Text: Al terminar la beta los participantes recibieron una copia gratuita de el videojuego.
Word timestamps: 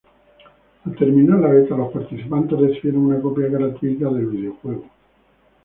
Al 0.85 0.95
terminar 0.95 1.37
la 1.41 1.49
beta 1.49 1.77
los 1.77 1.93
participantes 1.93 2.59
recibieron 2.59 3.03
una 3.05 3.21
copia 3.21 3.49
gratuita 3.49 4.09
de 4.09 4.19
el 4.21 4.25
videojuego. 4.25 4.85